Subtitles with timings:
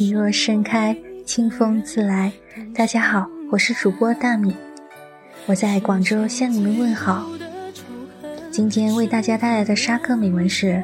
[0.00, 0.96] 你若盛开，
[1.26, 2.32] 清风自来。
[2.74, 4.56] 大家好，我是主播大米，
[5.44, 7.30] 我在广州向你们问好。
[8.50, 10.82] 今天为大家带来的沙歌美文是。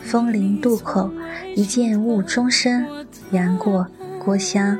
[0.00, 1.10] 枫林渡口，
[1.56, 2.86] 一见误终身。
[3.32, 3.84] 杨过，
[4.24, 4.78] 郭襄。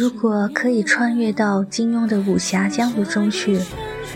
[0.00, 3.60] 如果可以穿越到金庸的武侠江湖中去，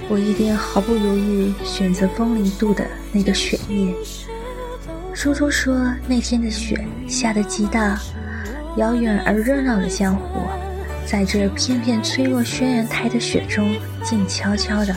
[0.09, 3.95] 我一定毫不犹豫选择枫林渡的那个雪夜。
[5.13, 8.01] 书中说那天的雪下得极大。
[8.79, 10.41] 遥远而热闹的江湖，
[11.05, 14.97] 在这片片吹落轩辕台的雪中，静悄悄的，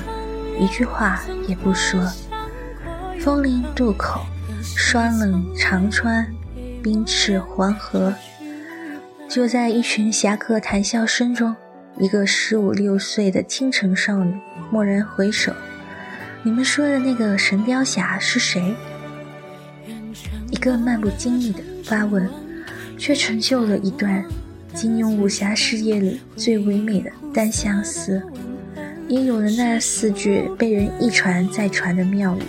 [0.58, 2.00] 一句话也不说。
[3.20, 4.22] 枫林渡口，
[4.64, 6.26] 霜冷长川，
[6.82, 8.14] 冰赤黄河。
[9.38, 11.56] 就在一群侠客谈笑声中，
[12.00, 14.36] 一个十五六岁的倾城少女
[14.72, 15.54] 蓦然回首
[16.42, 18.74] ：“你们说的那个神雕侠是谁？”
[20.50, 22.28] 一个漫不经意的发问。
[22.98, 24.26] 却成就了一段
[24.74, 28.20] 金庸武侠事业里最唯美的单相思，
[29.08, 32.42] 也有了那四句被人一传再传的妙语：“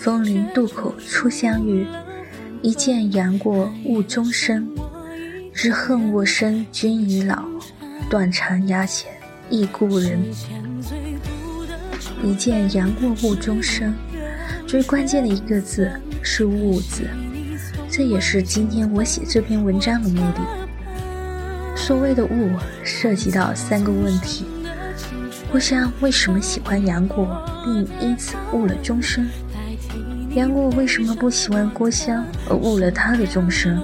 [0.00, 1.86] 枫林渡口初相遇，
[2.62, 4.66] 一见杨过误终身。
[5.52, 7.44] 只恨我生君已老，
[8.08, 9.12] 断肠崖前
[9.50, 10.18] 忆故人。”
[12.24, 13.92] 一见杨过误终身，
[14.66, 15.90] 最关键的一个字。
[16.24, 17.02] 是误字，
[17.90, 20.40] 这也是今天我写这篇文章的目的。
[21.76, 22.50] 所谓的误，
[22.84, 24.46] 涉及到三个问题：
[25.50, 27.26] 郭襄为什么喜欢杨过，
[27.64, 29.28] 并因此误了终生？
[30.34, 33.82] 杨过为什么不喜欢郭襄，而误了他的终生？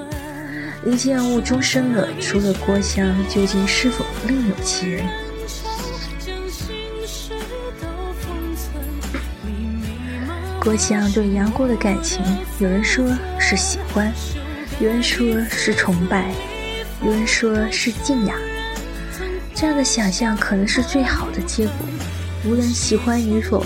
[0.86, 5.04] 一见误终生的，除了郭襄，究竟是否另有其人？
[10.58, 12.22] 郭襄对杨过的感情，
[12.58, 13.06] 有人说
[13.38, 14.10] 是喜欢，
[14.80, 16.32] 有人说是崇拜，
[17.04, 18.34] 有人说是敬仰。
[19.54, 21.74] 这样的想象可能是最好的结果。
[22.46, 23.62] 无论喜欢与否，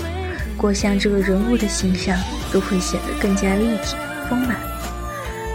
[0.57, 2.17] 郭襄这个人物的形象
[2.53, 3.97] 都会显得更加立体
[4.29, 4.55] 丰满。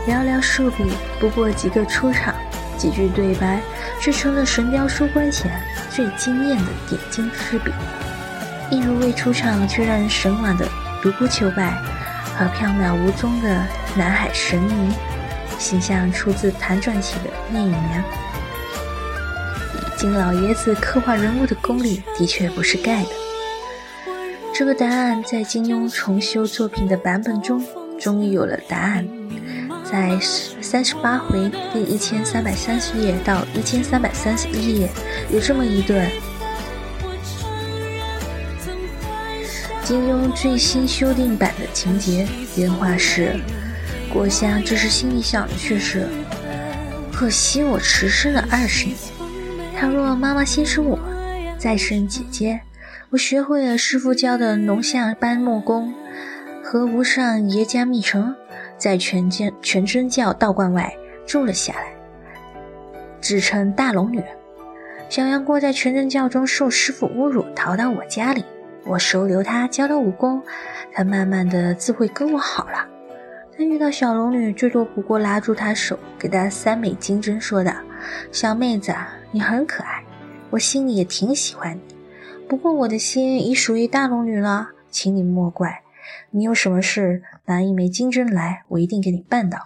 [0.09, 2.35] 寥寥数笔，不过几个出场，
[2.77, 3.63] 几句对白，
[4.01, 7.71] 却成了《神雕收官前最惊艳的点睛之笔。
[8.71, 10.69] 一如未出场却让人神往的。
[11.01, 11.81] 独孤求败
[12.37, 13.65] 和缥缈无踪的
[13.95, 14.93] 南海神尼
[15.61, 18.03] 形象出自谭传奇的《聂隐娘》。
[19.97, 23.11] 金老爷子刻画人物的功力的确不是盖的。
[24.59, 27.65] 这个答案在金庸重修作品的版本中
[27.97, 29.07] 终于有了答案。
[29.85, 30.19] 在
[30.61, 34.91] 三十八回第一千三百三十页到一千三百三十一页，
[35.31, 36.11] 有这么一段。
[39.85, 42.27] 金庸最新修订版的情节
[42.57, 43.37] 原话是：
[44.13, 46.09] 郭襄这时心里想的却是，
[47.13, 48.97] 可惜我迟生了二十年。
[49.79, 50.99] 倘若妈妈先生我，
[51.61, 52.61] 再生姐姐，
[53.11, 55.95] 我学会了师傅教的龙下班木功，
[56.63, 58.35] 和无上爷家密乘，
[58.77, 60.95] 在全真全真教道观外
[61.27, 61.87] 住了下来，
[63.19, 64.23] 自称大龙女。
[65.09, 68.45] 小杨过在全真教中受师傅侮辱，逃到我家里。
[68.85, 70.43] 我收留他，教他武功，
[70.93, 72.87] 他慢慢的自会跟我好了。
[73.57, 77.73] 他遇到小龙女，最多不过拉住她手，给她三枚金针，说道
[78.31, 78.95] ：“小妹子，
[79.31, 80.05] 你很可爱，
[80.51, 81.88] 我心里也挺喜欢你。
[82.49, 85.83] 不过我的心已属于大龙女了，请你莫怪。
[86.31, 89.59] 你有什么事，拿一枚金针来，我一定给你办到。”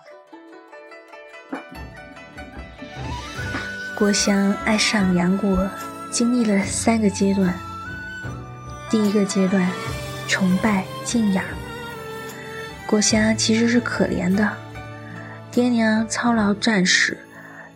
[3.97, 5.71] 郭襄爱上杨过，
[6.11, 7.55] 经历了三个阶段。
[8.91, 9.71] 第一个阶段，
[10.27, 11.45] 崇拜敬仰。
[12.89, 14.57] 郭襄其实是可怜的，
[15.53, 17.17] 爹娘操劳战时，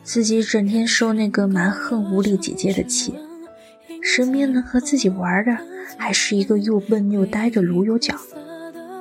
[0.02, 3.14] 自己整天受那个蛮横无理姐姐的气，
[4.08, 5.58] 身边能和自己玩的，
[5.98, 8.14] 还是一个又笨又呆的卢有角。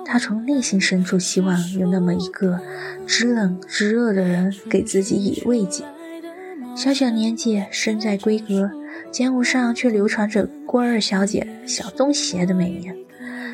[0.04, 2.60] 他从内心深处希望有那么一个
[3.06, 5.84] 知冷知热的人给自己以慰藉。
[6.76, 8.72] 小小年纪，身在闺阁。
[9.12, 12.94] 江湖上却流传着郭二小姐小东邪的美名，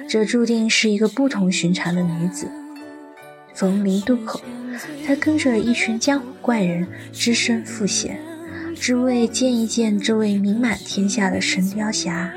[0.08, 2.48] 这注定是一个不同寻常的女子。
[3.54, 4.42] 逢林渡口，
[5.06, 8.20] 她跟着一群江湖怪人只身赴险，
[8.82, 12.34] 只为见一见这位名满天下的神雕侠。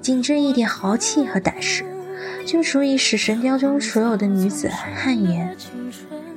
[0.00, 1.84] 仅这一点豪气和胆识，
[2.46, 5.54] 就足以使神雕中所有的女子汗颜，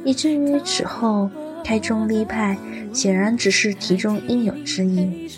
[0.04, 1.32] 以至于此后
[1.64, 2.58] 开宗立派，
[2.92, 5.32] 显然只是题中应有之意。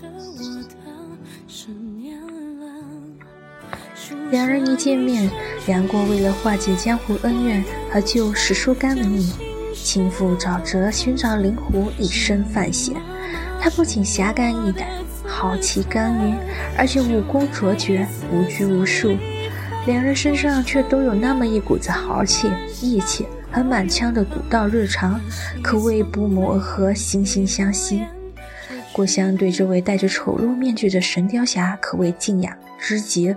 [4.32, 5.30] 两人一见面，
[5.68, 9.32] 杨过为了化解江湖恩怨和救史书干的命，
[9.76, 12.96] 亲赴沼泽寻找灵狐，以身犯险。
[13.62, 14.88] 他不仅侠肝义胆、
[15.26, 16.36] 豪气干云，
[16.78, 19.16] 而且武功卓绝、无拘无束。
[19.86, 22.52] 两人身上却都有那么一股子豪气、
[22.82, 25.20] 义气和满腔的古道热肠，
[25.64, 28.04] 可谓不谋而合，惺惺相惜。
[28.92, 33.36] 郭襄对这位戴着丑陋面具的神雕侠可谓敬仰之极，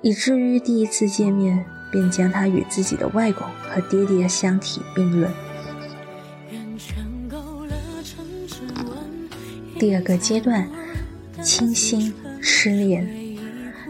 [0.00, 5.30] 以至于第一次见面便将他与自己的外公和爹爹相提并论。
[9.78, 10.66] 第二个阶段，
[11.42, 13.06] 倾心失恋。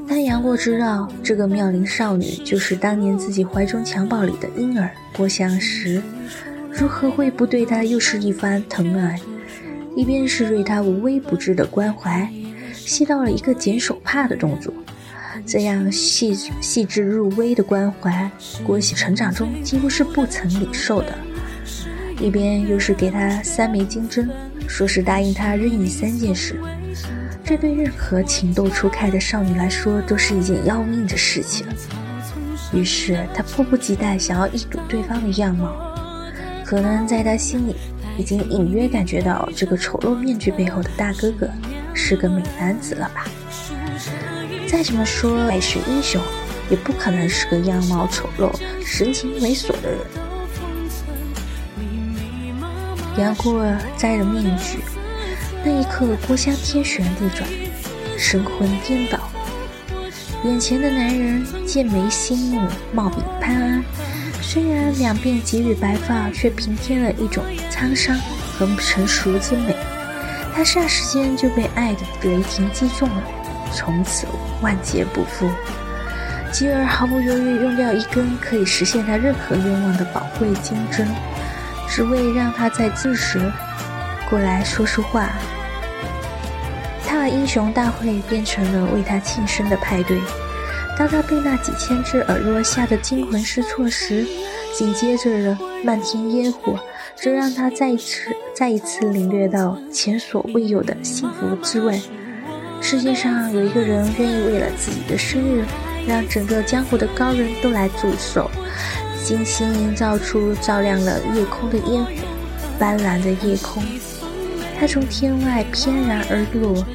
[0.09, 6.03] 当杨过知道这个妙龄少女就是当年自己怀中襁褓里的婴儿郭襄时，
[6.71, 9.19] 如何会不对她又是一番疼爱？
[9.97, 12.29] 一边是对她无微不至的关怀，
[12.73, 14.73] 细到了一个剪手帕的动作，
[15.44, 18.31] 这样细细致入微的关怀，
[18.65, 21.12] 郭喜成长中几乎是不曾领受的；
[22.21, 24.29] 一边又是给他三枚金针。
[24.69, 26.61] 说是答应他任意三件事，
[27.45, 31.67] 这对任何情窦初开的少女来说都是一件要命的事情。
[32.73, 35.95] 于是他迫不及待想要一睹对方的样貌，
[36.65, 37.77] 可能在他心里
[38.19, 41.49] 已经隐约感觉到这个丑陋面具背后的大哥哥
[41.95, 43.27] 是个美男子了吧？
[44.67, 46.21] 再怎么说也是英雄，
[46.69, 48.53] 也不可能是个样貌丑陋、
[48.85, 50.01] 神情猥琐的人。
[53.19, 53.65] 杨过
[53.97, 54.79] 摘了面具，
[55.65, 57.49] 那一刻，郭襄天旋地转，
[58.19, 59.19] 神魂颠倒。
[60.45, 63.85] 眼前的男人剑眉星目，貌比潘安，
[64.43, 68.15] 虽然两鬓几缕白发，却平添了一种沧桑
[68.59, 69.75] 和成熟之美。
[70.55, 73.23] 他霎时间就被爱的雷霆击中了，
[73.73, 74.27] 从此
[74.61, 75.49] 万劫不复。
[76.53, 81.09] 继而毫不犹豫用掉一根可以实现他任何愿望的宝贵金针。
[81.88, 83.41] 只为让他在这时
[84.29, 85.31] 过来说说话。
[87.06, 90.19] 他的英雄大会变成了为他庆生的派对。
[90.99, 94.27] 当他被那几千只耳朵吓得惊魂失措时，
[94.75, 96.79] 紧接着的漫天烟火，
[97.15, 102.00] 则让他再一次、再一次领略到前所未有的幸福滋味。
[102.81, 105.65] 世界上有一个人愿意为了自己的生日，
[106.09, 108.50] 让整个江湖的高人都来祝寿。
[109.26, 112.11] 精心营造出照亮了夜空的烟火，
[112.78, 113.82] 斑斓的夜空，
[114.78, 116.87] 它从天外翩然而落，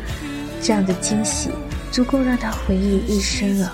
[0.61, 1.49] 这样的惊喜
[1.91, 3.73] 足够让他回忆一生了。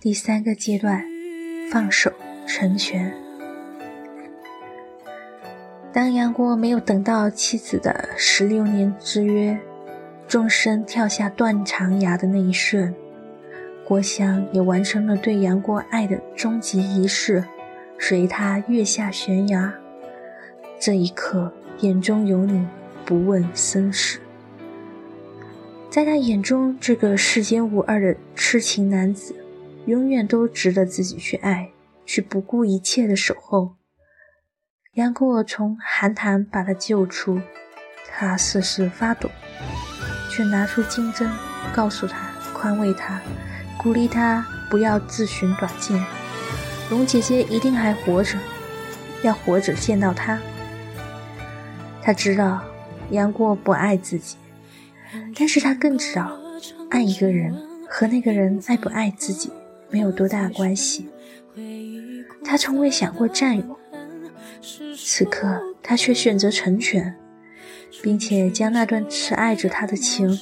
[0.00, 1.00] 第三个阶段，
[1.70, 2.12] 放手
[2.44, 3.14] 成全。
[5.92, 9.56] 当杨过没有等到妻子的十六年之约，
[10.26, 12.92] 纵身跳下断肠崖的那一瞬。
[13.86, 17.44] 郭襄也完成了对杨过爱的终极仪式，
[18.00, 19.72] 随他跃下悬崖。
[20.80, 22.66] 这一刻，眼中有你，
[23.04, 24.18] 不问生死。
[25.88, 29.36] 在他眼中，这个世间无二的痴情男子，
[29.86, 31.70] 永远都值得自己去爱，
[32.04, 33.76] 去不顾一切的守候。
[34.94, 37.40] 杨过从寒潭把他救出，
[38.10, 39.30] 他瑟瑟发抖，
[40.28, 41.30] 却拿出金针，
[41.72, 43.20] 告诉他，宽慰他。
[43.86, 46.04] 鼓励他不要自寻短见，
[46.90, 48.36] 龙姐姐一定还活着，
[49.22, 50.40] 要活着见到她。
[52.02, 52.60] 他知道
[53.12, 54.38] 杨过不爱自己，
[55.38, 56.36] 但是他更知道，
[56.90, 57.54] 爱一个人
[57.88, 59.52] 和那个人爱不爱自己
[59.88, 61.08] 没有多大关系。
[62.44, 63.78] 他从未想过占有，
[64.96, 67.14] 此刻他却选择成全，
[68.02, 70.36] 并且将那段痴爱着他的情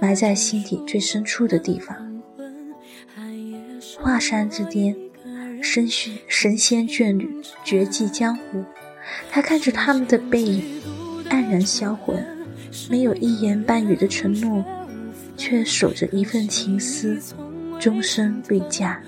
[0.00, 2.09] 埋在心底最深处的地方。
[4.02, 4.96] 华山之巅，
[5.62, 8.64] 神仙神仙眷侣绝迹江湖。
[9.30, 10.82] 他看着他们的背影，
[11.28, 12.24] 黯然销魂。
[12.88, 14.64] 没有一言半语的承诺，
[15.36, 17.18] 却守着一份情思，
[17.78, 19.02] 终身未嫁。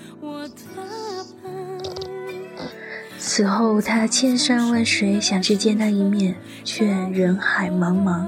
[3.17, 8.27] 此后，他千山万水想去见他一面，却人海茫茫，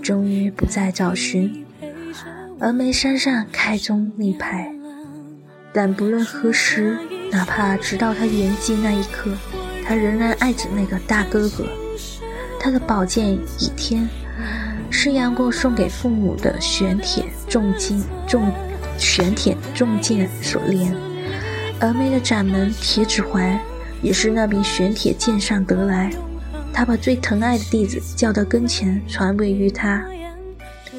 [0.00, 1.66] 终于不再找寻。
[2.60, 4.72] 峨眉山上开宗立派。
[5.72, 6.98] 但不论何时，
[7.30, 9.30] 哪怕直到他圆寂那一刻，
[9.84, 11.64] 他仍然爱着那个大哥哥。
[12.60, 14.08] 他的宝剑倚天，
[14.90, 18.52] 是杨过送给父母的玄铁重金重
[18.98, 20.94] 玄铁重剑所炼。
[21.80, 23.58] 峨眉的掌门铁指环，
[24.02, 26.12] 也是那柄玄铁剑上得来。
[26.72, 30.04] 他把最疼爱的弟子叫到跟前，传位于他。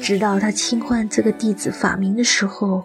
[0.02, 2.84] 直到他轻唤这个弟子法名的时候，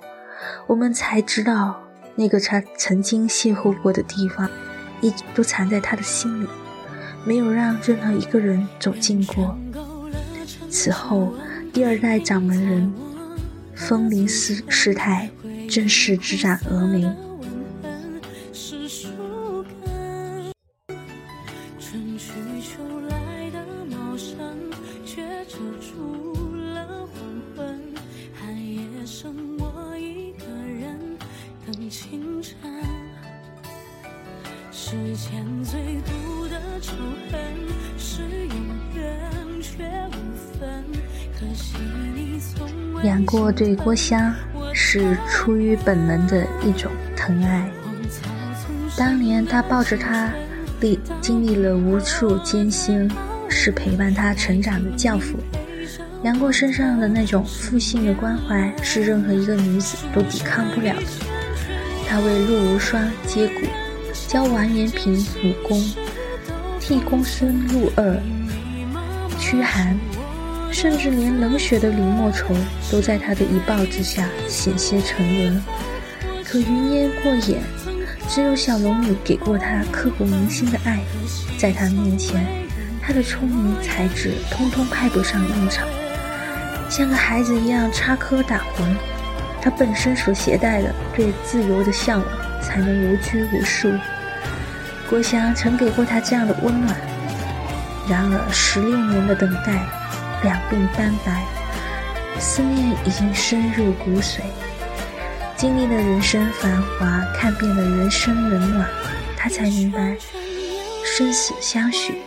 [0.67, 1.81] 我们才知道，
[2.15, 4.49] 那个他曾经邂逅过的地方，
[5.01, 6.47] 一直都藏在他的心里，
[7.25, 9.57] 没有让任何一个人走进过。
[10.69, 11.33] 此后，
[11.73, 12.93] 第二代掌门人
[13.75, 15.29] 风铃师师太
[15.69, 17.28] 正式执掌峨眉。
[43.03, 44.33] 杨过对郭襄
[44.73, 47.69] 是出于本能的一种疼爱。
[48.97, 50.29] 当年他抱着她，
[50.81, 53.09] 历经历了无数艰辛，
[53.47, 55.37] 是陪伴她成长的教父。
[56.23, 61.03] 杨过身上的那种父性的关怀，是任何一个女子都抵抗不了的。
[62.09, 63.61] 他为陆无双接骨，
[64.27, 65.81] 教完颜平武功，
[66.79, 68.19] 替公孙陆二
[69.37, 69.97] 驱寒。
[70.71, 72.55] 甚至连冷血的李莫愁
[72.91, 75.63] 都在他的一抱之下险些沉沦。
[76.43, 77.61] 可云烟过眼，
[78.27, 80.99] 只有小龙女给过他刻骨铭心的爱，
[81.57, 82.45] 在他面前，
[83.01, 85.87] 他的聪明才智通通派不上用场，
[86.89, 88.83] 像个孩子一样插科打诨。
[89.61, 92.27] 他本身所携带的对自由的向往，
[92.61, 93.91] 才能无拘无束。
[95.09, 96.95] 郭襄曾给过他这样的温暖，
[98.07, 99.85] 然而十六年的等待。
[100.43, 101.43] 两鬓斑白，
[102.39, 104.39] 思念已经深入骨髓。
[105.57, 108.87] 经历了人生繁华，看遍了人生冷暖，
[109.35, 110.15] 他才明白，
[111.03, 112.19] 生死相许，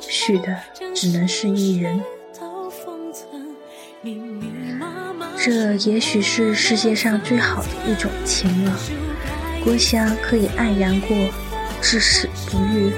[0.00, 0.54] 许的
[0.94, 1.98] 只能是一人。
[5.38, 8.78] 这也许是世界上最好的一种情了。
[9.62, 11.16] 郭襄可以爱杨过，
[11.80, 12.92] 至死不渝，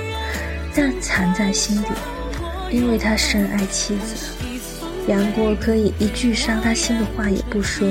[0.74, 1.90] 但藏在心底，
[2.72, 4.45] 因为他深爱妻子。
[5.08, 7.88] 杨过可以一句伤他心的话也不说，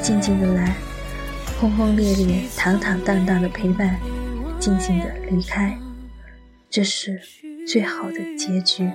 [0.00, 0.76] 静静的来，
[1.58, 3.98] 轰轰烈烈、坦坦荡荡的陪伴，
[4.60, 5.76] 静静的离开，
[6.70, 7.20] 这是
[7.66, 8.88] 最好的结局。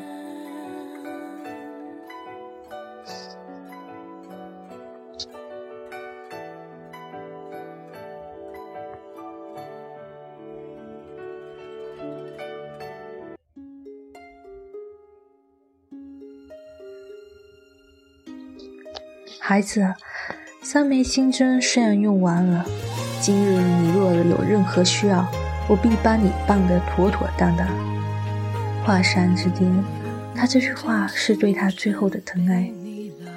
[19.51, 19.85] 孩子，
[20.61, 22.65] 三枚金针虽然用完了，
[23.19, 25.29] 今日你若有任何需要，
[25.67, 27.67] 我必帮你办得妥妥当当。
[28.85, 29.69] 华山之巅，
[30.33, 32.71] 他这句话是对他最后的疼爱，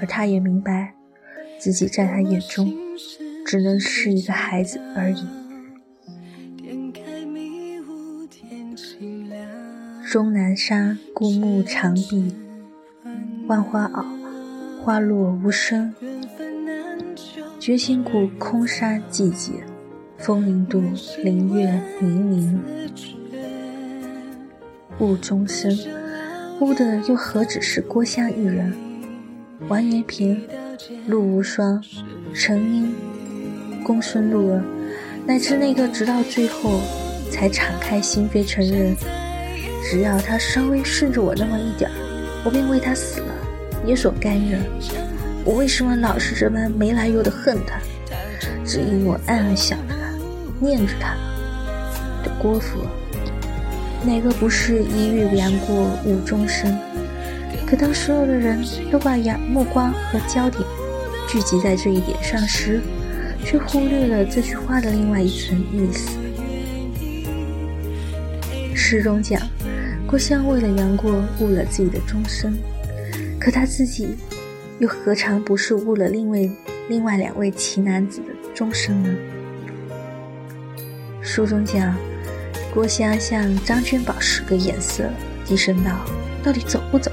[0.00, 0.94] 而他也明白，
[1.58, 2.72] 自己在他眼中，
[3.44, 5.26] 只能是一个孩子而已。
[10.08, 12.32] 终南山孤木长壁，
[13.48, 14.04] 万花袄，
[14.80, 15.92] 花落无声。
[17.64, 19.52] 绝情谷空山寂寂，
[20.18, 20.82] 风铃渡
[21.22, 21.66] 林月
[21.98, 22.58] 冥冥。
[24.98, 25.74] 雾中生，
[26.60, 28.70] 悟的又何止是郭襄一人？
[29.68, 30.46] 完颜平、
[31.06, 31.82] 陆无双、
[32.34, 32.94] 陈英、
[33.82, 34.62] 公孙陆儿，
[35.24, 36.80] 乃至那个直到最后
[37.30, 38.94] 才敞开心扉承认，
[39.90, 41.94] 只要他稍微顺着我那么一点儿，
[42.44, 43.34] 我便为他死了，
[43.86, 44.60] 也所甘愿。
[45.44, 47.78] 我为什么老是这般没来由的恨他？
[48.64, 50.10] 只因我暗暗想着他，
[50.58, 51.14] 念着他
[52.22, 52.80] 的郭芙，
[54.02, 56.74] 哪个不是一遇杨过误终生？
[57.66, 60.62] 可当所有的人都把眼目光和焦点
[61.28, 62.80] 聚集在这一点上时，
[63.44, 66.08] 却忽略了这句话的另外一层意思。
[68.74, 69.40] 诗中讲，
[70.06, 72.56] 郭襄为了杨过误了自己的终生，
[73.38, 74.16] 可他自己。
[74.80, 76.38] 又何尝不是误了另外
[76.88, 79.08] 另外两位奇男子的终生呢？
[81.22, 81.96] 书中讲，
[82.72, 85.04] 郭襄向张君宝使个眼色，
[85.44, 85.90] 低声道
[86.44, 87.10] ：“到底走不走？”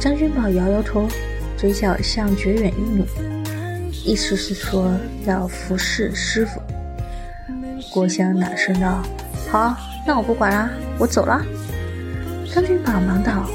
[0.00, 1.08] 张君宝摇摇头，
[1.56, 3.04] 嘴角像绝远一努，
[4.04, 4.92] 意思是说
[5.24, 6.60] 要服侍师傅。
[7.92, 9.02] 郭襄冷声道
[9.48, 9.76] ：“好，
[10.06, 11.40] 那我不管了，我走了。
[12.52, 13.48] 张君宝忙道：“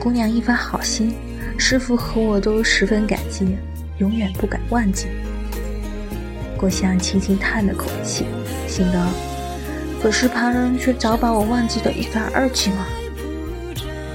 [0.00, 1.14] 姑娘一番好心，
[1.56, 3.56] 师傅和我都十分感激，
[3.98, 5.06] 永远不敢忘记。”
[6.56, 8.26] 郭襄轻轻叹了口气，
[8.66, 9.06] 心道
[10.02, 12.86] ：“可是旁人却早把我忘记的一干二净了。”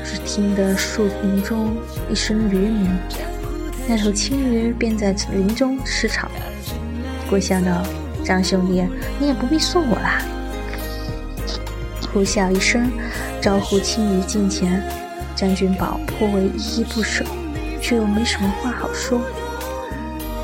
[0.04, 1.78] 只听得树林中
[2.10, 2.90] 一声驴鸣，
[3.88, 6.30] 那头青驴便在林中吃草。
[7.30, 7.84] 郭襄道
[8.26, 8.84] ：“张兄弟，
[9.20, 10.22] 你也不必送我啦。”
[12.12, 12.92] 呼啸一声，
[13.40, 14.84] 招呼青驴近前。
[15.40, 17.24] 张君宝颇为依依不舍，
[17.82, 19.22] 却又没什么话好说。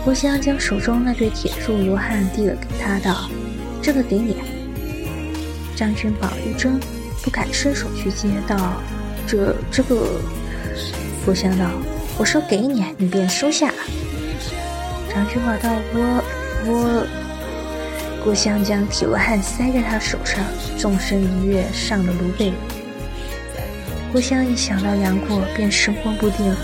[0.05, 3.29] 郭襄将手中那对铁柱罗汉递了给他，道
[3.83, 4.37] ：“这个给你。”
[5.75, 6.79] 张君宝一怔，
[7.21, 8.81] 不敢伸手去接，道
[9.27, 10.07] ：“这这个。”
[11.25, 11.65] 郭襄道
[12.17, 13.73] ：“我说给你，你便收下。”
[15.13, 16.23] 张君宝道：“我
[16.67, 17.07] 我。”
[18.23, 20.41] 郭襄将铁罗汉塞在他手上，
[20.77, 22.53] 纵身一跃上了炉背。
[24.15, 26.55] 郭襄一想到杨过，便神魂不定。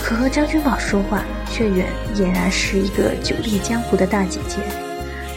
[0.00, 4.56] 可和张君宝说话，却远俨然是一个久历江湖的大姐姐。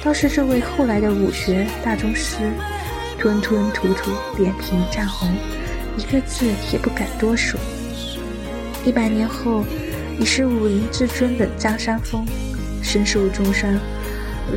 [0.03, 2.37] 倒是这位后来的武学大宗师，
[3.19, 5.29] 吞吞吐吐，脸皮涨红，
[5.95, 7.59] 一个字也不敢多说。
[8.83, 9.63] 一百年后，
[10.19, 12.25] 已是武林至尊的张三丰，
[12.81, 13.79] 身受重伤，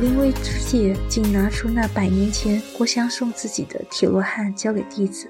[0.01, 5.29] 临危之际，竟拿出那百年前郭襄送自己的铁罗汉交给弟子。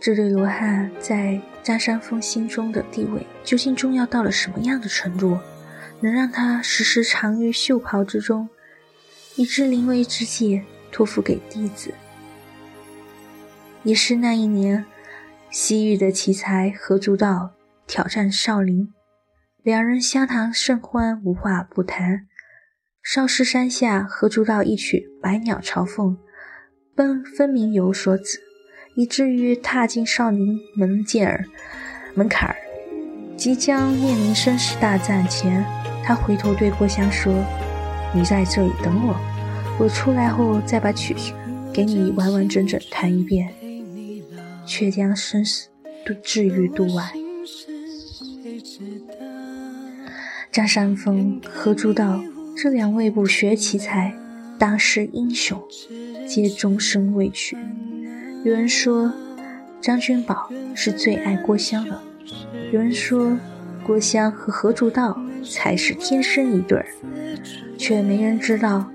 [0.00, 5.38] 这对罗汉在张三丰心中的地位究竟重要到了什么样的程度，
[6.00, 8.48] 能让他时时藏于袖袍之中，
[9.36, 11.92] 以致临危之际托付给弟子？
[13.82, 14.86] 也是那一年，
[15.50, 17.52] 西域的奇才何足道
[17.86, 18.92] 挑战少林，
[19.62, 22.26] 两人相谈甚欢，无话不谈。
[23.02, 26.16] 少室山下，何足道一曲《百鸟朝凤》，
[26.96, 28.49] 分分明有所指。
[28.94, 31.46] 以至于踏进少林门槛儿，
[32.14, 32.56] 门槛儿，
[33.36, 35.64] 即将面临生死大战前，
[36.04, 37.32] 他回头对郭襄说
[38.12, 39.16] ：“你在这里等我，
[39.78, 41.32] 我出来后再把曲子
[41.72, 43.48] 给你完完整整弹一遍，
[44.66, 45.68] 却将生死
[46.04, 47.12] 都置于度外。”
[50.50, 52.20] 张三丰、何足道
[52.56, 54.12] 这两位不学奇才，
[54.58, 55.62] 当世英雄，
[56.26, 57.56] 皆终身未娶。
[58.42, 59.12] 有人说
[59.82, 62.00] 张君宝是最爱郭襄的，
[62.72, 63.36] 有人说
[63.84, 66.86] 郭襄和何足道才是天生一对儿，
[67.76, 68.90] 却没人知道，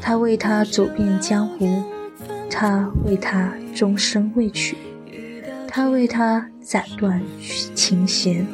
[0.00, 1.82] 他为她走遍江湖，
[2.48, 4.76] 他为她终身未娶，
[5.66, 7.20] 他为她斩断
[7.74, 8.46] 琴弦。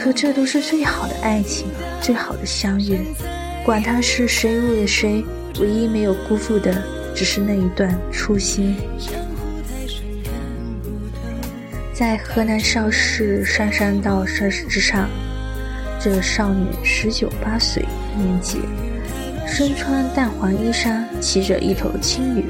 [0.00, 1.68] 可这都是最好的爱情，
[2.00, 2.98] 最好的相遇，
[3.64, 5.24] 管他是谁为了谁，
[5.60, 6.99] 唯一没有辜负的。
[7.14, 8.76] 只是那一段初心，
[11.92, 15.06] 在河南邵氏山山道山之上，
[16.00, 17.84] 这少女十九八岁
[18.16, 18.60] 年纪，
[19.46, 22.44] 身穿淡黄衣裳，骑着一头青驴，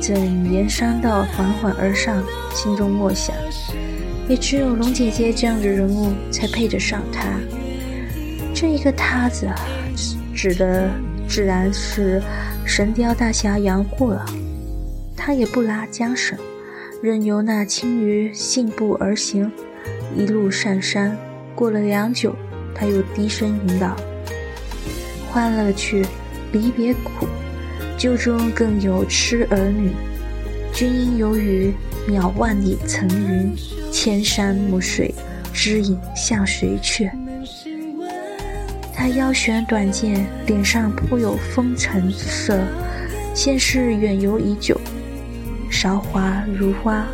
[0.00, 3.36] 正沿山道缓缓而上，心中默想：
[4.28, 7.22] 也只有龙姐姐这样的人物才配得上她。
[8.54, 9.54] 这一个“她”字啊，
[10.34, 10.88] 指的
[11.28, 12.22] 自然是。
[12.66, 14.26] 神雕大侠杨过了，
[15.16, 16.36] 他也不拉缰绳，
[17.00, 19.50] 任由那青鱼信步而行，
[20.16, 21.16] 一路上山。
[21.54, 22.34] 过了良久，
[22.74, 23.96] 他又低声吟道
[25.30, 26.04] ：“欢乐去，
[26.52, 27.26] 离别苦，
[27.96, 29.92] 酒中更有痴儿女。
[30.74, 31.72] 君应有语，
[32.08, 33.54] 渺万里层云，
[33.92, 35.14] 千山暮水，
[35.50, 37.08] 知影向谁去？”
[39.06, 42.58] 他腰悬短剑，脸上颇有风尘之色，
[43.32, 44.76] 先是远游已久，
[45.70, 47.06] 韶华如花，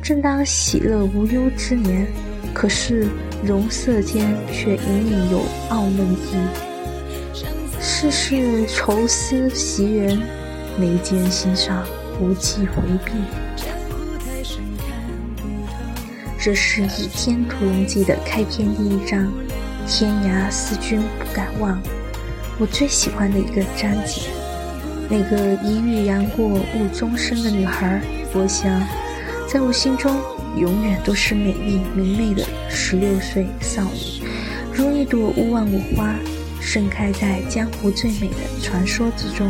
[0.00, 2.06] 正当喜乐无忧之年，
[2.52, 3.08] 可是
[3.44, 6.36] 容色间却隐隐有傲闷意。
[7.80, 10.16] 世事愁思袭人，
[10.78, 11.84] 眉间心上
[12.20, 13.10] 无计回避。
[16.38, 19.28] 这是《倚天屠龙记》的开篇第一章。
[19.86, 21.80] 天涯思君不敢忘，
[22.58, 24.22] 我最喜欢的一个章节。
[25.10, 28.00] 那个一遇杨过误终身的女孩
[28.32, 28.80] 我想，
[29.46, 30.16] 在我心中
[30.56, 34.22] 永远都是美丽明媚的十六岁少女，
[34.72, 36.14] 如一朵勿忘我花，
[36.60, 39.46] 盛开在江湖最美的传说之中。